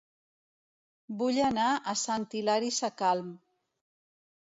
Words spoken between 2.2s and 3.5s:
Hilari Sacalm